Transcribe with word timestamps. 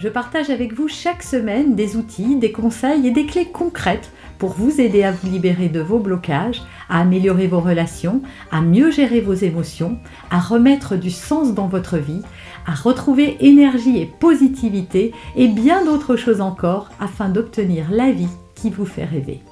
je 0.00 0.08
partage 0.08 0.48
avec 0.48 0.72
vous 0.72 0.88
chaque 0.88 1.22
semaine 1.22 1.74
des 1.74 1.96
outils, 1.96 2.36
des 2.36 2.52
conseils 2.52 3.06
et 3.06 3.10
des 3.10 3.26
clés 3.26 3.48
concrètes 3.52 4.10
pour 4.38 4.52
vous 4.52 4.80
aider 4.80 5.02
à 5.02 5.12
vous 5.12 5.30
libérer 5.30 5.68
de 5.68 5.80
vos 5.80 5.98
blocages, 5.98 6.62
à 6.88 7.00
améliorer 7.00 7.46
vos 7.46 7.60
relations, 7.60 8.22
à 8.50 8.62
mieux 8.62 8.90
gérer 8.90 9.20
vos 9.20 9.34
émotions, 9.34 9.98
à 10.30 10.40
remettre 10.40 10.96
du 10.96 11.10
sens 11.10 11.52
dans 11.52 11.66
votre 11.66 11.98
vie, 11.98 12.22
à 12.66 12.72
retrouver 12.72 13.36
énergie 13.40 14.00
et 14.00 14.06
positivité 14.06 15.12
et 15.36 15.48
bien 15.48 15.84
d'autres 15.84 16.16
choses 16.16 16.40
encore 16.40 16.88
afin 16.98 17.28
d'obtenir 17.28 17.90
la 17.90 18.10
vie 18.10 18.30
qui 18.54 18.70
vous 18.70 18.86
fait 18.86 19.04
rêver. 19.04 19.42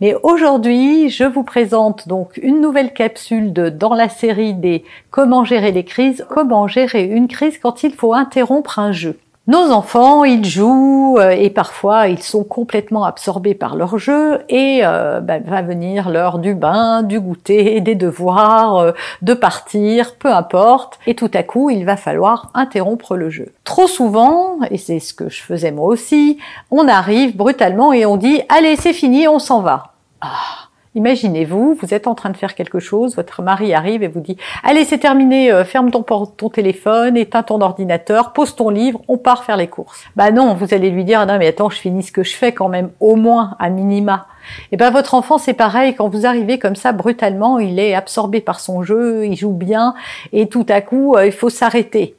Mais 0.00 0.14
aujourd'hui, 0.22 1.08
je 1.08 1.24
vous 1.24 1.42
présente 1.42 2.06
donc 2.06 2.38
une 2.42 2.60
nouvelle 2.60 2.92
capsule 2.92 3.52
de, 3.52 3.70
dans 3.70 3.94
la 3.94 4.08
série 4.08 4.54
des 4.54 4.84
Comment 5.10 5.42
gérer 5.42 5.72
les 5.72 5.84
crises, 5.84 6.24
comment 6.28 6.68
gérer 6.68 7.04
une 7.04 7.28
crise 7.28 7.58
quand 7.58 7.82
il 7.82 7.92
faut 7.92 8.12
interrompre 8.12 8.78
un 8.78 8.92
jeu. 8.92 9.18
Nos 9.48 9.70
enfants, 9.70 10.24
ils 10.24 10.44
jouent 10.44 11.18
euh, 11.20 11.30
et 11.30 11.50
parfois 11.50 12.08
ils 12.08 12.20
sont 12.20 12.42
complètement 12.42 13.04
absorbés 13.04 13.54
par 13.54 13.76
leur 13.76 13.96
jeu 13.96 14.40
et 14.48 14.80
euh, 14.82 15.20
ben, 15.20 15.40
va 15.46 15.62
venir 15.62 16.10
l'heure 16.10 16.40
du 16.40 16.56
bain, 16.56 17.04
du 17.04 17.20
goûter, 17.20 17.80
des 17.80 17.94
devoirs, 17.94 18.76
euh, 18.78 18.92
de 19.22 19.34
partir, 19.34 20.16
peu 20.16 20.32
importe. 20.32 20.98
Et 21.06 21.14
tout 21.14 21.30
à 21.32 21.44
coup, 21.44 21.70
il 21.70 21.84
va 21.84 21.96
falloir 21.96 22.50
interrompre 22.54 23.14
le 23.14 23.30
jeu. 23.30 23.52
Trop 23.62 23.86
souvent, 23.86 24.58
et 24.68 24.78
c'est 24.78 24.98
ce 24.98 25.14
que 25.14 25.28
je 25.28 25.40
faisais 25.42 25.70
moi 25.70 25.86
aussi, 25.86 26.38
on 26.72 26.88
arrive 26.88 27.36
brutalement 27.36 27.92
et 27.92 28.04
on 28.04 28.16
dit 28.16 28.42
allez 28.48 28.74
c'est 28.74 28.92
fini, 28.92 29.28
on 29.28 29.38
s'en 29.38 29.60
va. 29.60 29.92
Ah 30.20 30.65
Imaginez-vous, 30.96 31.74
vous 31.74 31.92
êtes 31.92 32.06
en 32.06 32.14
train 32.14 32.30
de 32.30 32.38
faire 32.38 32.54
quelque 32.54 32.78
chose, 32.78 33.16
votre 33.16 33.42
mari 33.42 33.74
arrive 33.74 34.02
et 34.02 34.08
vous 34.08 34.20
dit 34.20 34.38
Allez, 34.64 34.86
c'est 34.86 34.96
terminé, 34.96 35.52
euh, 35.52 35.62
ferme 35.62 35.90
ton, 35.90 36.02
ton 36.02 36.48
téléphone, 36.48 37.18
éteins 37.18 37.42
ton 37.42 37.60
ordinateur, 37.60 38.32
pose 38.32 38.56
ton 38.56 38.70
livre, 38.70 39.02
on 39.06 39.18
part 39.18 39.44
faire 39.44 39.58
les 39.58 39.66
courses. 39.66 40.04
Bah 40.16 40.30
non, 40.30 40.54
vous 40.54 40.72
allez 40.72 40.88
lui 40.88 41.04
dire 41.04 41.26
Non, 41.26 41.36
mais 41.38 41.48
attends, 41.48 41.68
je 41.68 41.76
finis 41.76 42.02
ce 42.02 42.12
que 42.12 42.22
je 42.22 42.34
fais 42.34 42.52
quand 42.52 42.70
même, 42.70 42.88
au 43.00 43.14
moins, 43.14 43.56
à 43.58 43.68
minima. 43.68 44.26
Et 44.46 44.68
eh 44.72 44.76
ben 44.78 44.90
votre 44.90 45.14
enfant 45.14 45.38
c'est 45.38 45.54
pareil, 45.54 45.94
quand 45.94 46.08
vous 46.08 46.24
arrivez 46.24 46.58
comme 46.58 46.76
ça 46.76 46.92
brutalement, 46.92 47.58
il 47.58 47.78
est 47.78 47.94
absorbé 47.94 48.40
par 48.40 48.60
son 48.60 48.82
jeu, 48.82 49.26
il 49.26 49.36
joue 49.36 49.52
bien, 49.52 49.94
et 50.32 50.48
tout 50.48 50.64
à 50.68 50.80
coup, 50.80 51.14
euh, 51.14 51.26
il 51.26 51.32
faut 51.32 51.50
s'arrêter 51.50 52.15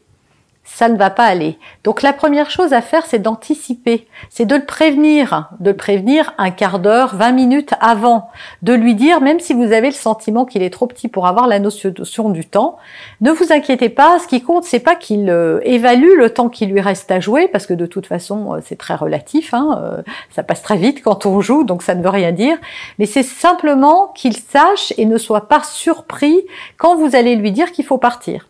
ça 0.67 0.89
ne 0.89 0.97
va 0.97 1.09
pas 1.09 1.23
aller. 1.23 1.57
Donc 1.83 2.01
la 2.01 2.13
première 2.13 2.51
chose 2.51 2.73
à 2.73 2.81
faire, 2.81 3.05
c'est 3.05 3.19
d'anticiper, 3.19 4.05
c'est 4.29 4.45
de 4.45 4.55
le 4.55 4.65
prévenir, 4.65 5.49
de 5.59 5.71
le 5.71 5.77
prévenir 5.77 6.33
un 6.37 6.51
quart 6.51 6.79
d'heure, 6.79 7.15
20 7.15 7.31
minutes 7.31 7.73
avant, 7.79 8.29
de 8.61 8.73
lui 8.73 8.93
dire, 8.93 9.21
même 9.21 9.39
si 9.39 9.53
vous 9.53 9.71
avez 9.71 9.87
le 9.87 9.93
sentiment 9.93 10.45
qu'il 10.45 10.61
est 10.61 10.69
trop 10.69 10.85
petit 10.85 11.07
pour 11.07 11.25
avoir 11.25 11.47
la 11.47 11.59
notion 11.59 12.29
du 12.29 12.45
temps, 12.45 12.77
ne 13.21 13.31
vous 13.31 13.51
inquiétez 13.51 13.89
pas, 13.89 14.19
ce 14.19 14.27
qui 14.27 14.41
compte, 14.41 14.65
c'est 14.65 14.81
pas 14.81 14.95
qu'il 14.95 15.29
euh, 15.29 15.61
évalue 15.63 16.15
le 16.17 16.29
temps 16.31 16.49
qui 16.49 16.65
lui 16.65 16.81
reste 16.81 17.09
à 17.11 17.21
jouer, 17.21 17.47
parce 17.47 17.65
que 17.65 17.73
de 17.73 17.85
toute 17.85 18.05
façon, 18.05 18.53
euh, 18.55 18.59
c'est 18.63 18.77
très 18.77 18.95
relatif, 18.95 19.53
hein, 19.53 19.79
euh, 19.81 20.01
ça 20.31 20.43
passe 20.43 20.61
très 20.61 20.77
vite 20.77 21.01
quand 21.01 21.25
on 21.25 21.39
joue, 21.39 21.63
donc 21.63 21.81
ça 21.81 21.95
ne 21.95 22.03
veut 22.03 22.09
rien 22.09 22.33
dire, 22.33 22.57
mais 22.99 23.05
c'est 23.05 23.23
simplement 23.23 24.11
qu'il 24.15 24.35
sache 24.35 24.93
et 24.97 25.05
ne 25.05 25.17
soit 25.17 25.47
pas 25.47 25.63
surpris 25.63 26.45
quand 26.77 26.97
vous 26.97 27.15
allez 27.15 27.35
lui 27.35 27.51
dire 27.51 27.71
qu'il 27.71 27.85
faut 27.85 27.97
partir. 27.97 28.47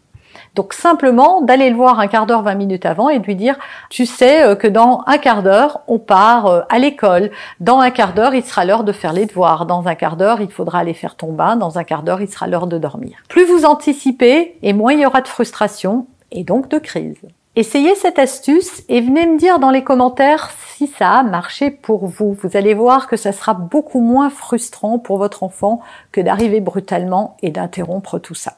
Donc 0.56 0.74
simplement 0.74 1.41
d'aller 1.41 1.69
le 1.69 1.75
voir 1.75 2.00
un 2.00 2.08
quart 2.08 2.25
d'heure, 2.25 2.44
20 2.44 2.56
minutes 2.56 2.85
avant 2.85 3.09
et 3.09 3.19
de 3.19 3.25
lui 3.25 3.35
dire, 3.35 3.56
tu 3.90 4.06
sais 4.06 4.44
euh, 4.44 4.56
que 4.56 4.68
dans 4.68 5.03
un 5.06 5.18
quart 5.18 5.44
d'heure, 5.44 5.81
on 5.88 6.00
part 6.00 6.47
euh, 6.47 6.62
à 6.69 6.80
l'école. 6.80 7.31
Dans 7.59 7.80
un 7.80 7.91
quart 7.91 8.13
d'heure, 8.13 8.34
il 8.34 8.44
sera 8.44 8.66
l'heure 8.66 8.84
de 8.84 8.91
faire 8.91 9.13
les 9.13 9.25
devoirs. 9.25 9.66
Dans 9.66 9.88
un 9.88 9.96
quart 9.96 10.16
d'heure, 10.16 10.41
il 10.41 10.52
faudra 10.52 10.80
aller 10.80 10.94
faire 10.94 11.16
ton 11.16 11.31
bain. 11.31 11.56
Dans 11.56 11.78
un 11.78 11.84
quart 11.84 12.03
d'heure, 12.03 12.22
il 12.22 12.30
sera 12.30 12.47
l'heure 12.47 12.68
de 12.68 12.78
dormir. 12.78 13.18
Plus 13.30 13.46
vous 13.46 13.66
anticipez, 13.66 14.58
et 14.62 14.74
moins 14.74 14.94
il 14.94 15.00
y 15.00 15.06
aura 15.06 15.22
de 15.22 15.28
frustration 15.28 16.08
et 16.31 16.44
donc 16.44 16.69
de 16.69 16.79
crise. 16.79 17.18
Essayez 17.56 17.96
cette 17.96 18.19
astuce 18.19 18.84
et 18.88 19.02
venez 19.02 19.25
me 19.25 19.40
dire 19.40 19.58
dans 19.58 19.72
les 19.72 19.84
commentaires 19.84 20.52
si 20.75 20.85
ça 20.85 21.14
a 21.14 21.24
marché 21.24 21.72
pour 21.72 22.06
vous. 22.06 22.38
Vous 22.40 22.56
allez 22.56 22.75
voir 22.75 23.08
que 23.08 23.18
ça 23.18 23.31
sera 23.31 23.56
beaucoup 23.56 24.00
moins 24.00 24.29
frustrant 24.29 25.00
pour 25.00 25.18
votre 25.18 25.41
enfant 25.41 25.79
que 26.12 26.22
d'arriver 26.22 26.62
brutalement 26.62 27.35
et 27.41 27.50
d'interrompre 27.50 28.19
tout 28.19 28.35
ça. 28.35 28.58